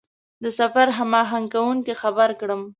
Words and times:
د 0.43 0.45
سفر 0.59 0.87
هماهنګ 0.97 1.45
کوونکي 1.53 1.93
خبر 2.01 2.29
کړم. 2.39 2.61